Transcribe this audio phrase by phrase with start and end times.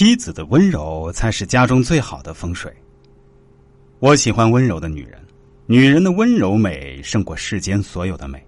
[0.00, 2.72] 妻子的温柔才是家中最好的风水。
[3.98, 5.20] 我喜欢温柔的女人，
[5.66, 8.42] 女人的温柔美胜过世间所有的美，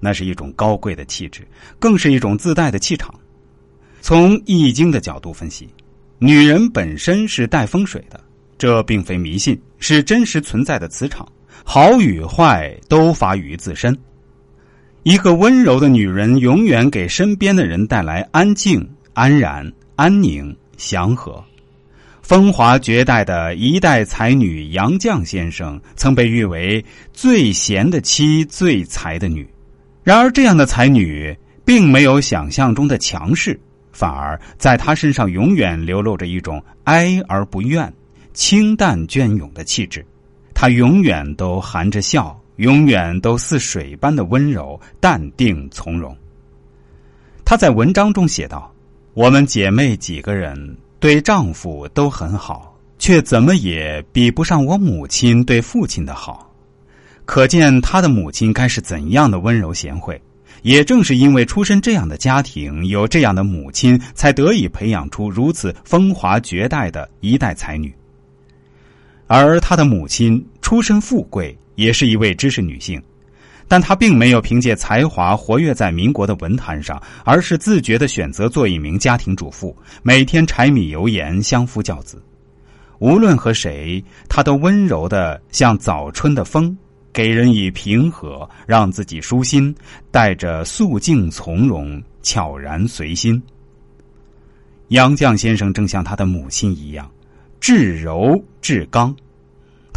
[0.00, 1.46] 那是一种高贵的气质，
[1.78, 3.14] 更是一种自带的气场。
[4.00, 5.68] 从《易经》的角度分析，
[6.18, 8.18] 女人本身是带风水的，
[8.56, 11.30] 这并非迷信，是真实存在的磁场，
[11.62, 13.94] 好与坏都发于自身。
[15.02, 20.56] 一个温柔的女人，永远给身边的人带来安静、安然、安宁。
[20.76, 21.42] 祥和，
[22.22, 29.48] 风华绝代的一代才女杨绛先生，曾被誉为最贤的妻、最才的女。
[30.02, 33.58] 然而，这样的才女并没有想象中的强势，
[33.92, 37.92] 反而在她身上永远流露着一种哀而不怨、
[38.34, 40.04] 清淡隽永的气质。
[40.54, 46.16] 她永远都含着笑，永远都似水般的温柔、淡定、从容。
[47.44, 48.72] 她在文章中写道。
[49.16, 56.54] 我们姐妹几个人对丈夫都很好，却怎么也比不上我母亲对父亲的好。
[57.24, 60.20] 可见她的母亲该是怎样的温柔贤惠。
[60.60, 67.90] 也正是因为出身这样的家庭，有这样的母亲，才得以培养出如此风华绝代的一代才女。
[69.26, 73.02] 而她的母亲出身富贵，也是一位知识女性。
[73.68, 82.22] 但他并没有凭借才华活跃在民国的文坛上，而是自觉的选择做一名家庭主妇，每天柴米油盐相夫教子。
[82.98, 86.76] 无论和谁，他都温柔的像早春的风，
[87.12, 89.74] 给人以平和，让自己舒心，
[90.10, 93.42] 带着素静从容，悄然随心。
[94.88, 97.10] 杨绛先生正像他的母亲一样，
[97.60, 99.14] 至柔至刚。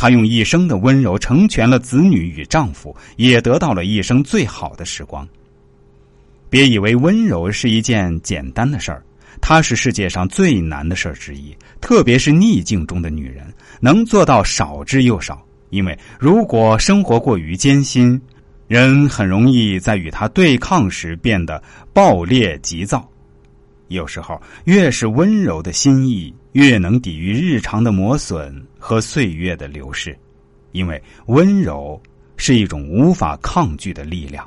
[0.01, 5.27] 她用一生的温柔成全了子女与丈夫，也得到了一生最好的时光。
[6.49, 9.03] 别以为温柔是一件简单的事儿，
[9.41, 11.53] 它是世界上最难的事儿之一。
[11.81, 15.45] 特别是逆境中的女人，能做到少之又少。
[15.69, 18.19] 因为如果生活过于艰辛，
[18.69, 21.61] 人很容易在与他对抗时变得
[21.91, 23.05] 暴烈急躁。
[23.89, 30.17] 有时候，越是温柔的心意，越能抵御日常的磨损和岁月的流逝，
[30.73, 32.01] 因为温柔
[32.35, 34.45] 是一种无法抗拒的力量。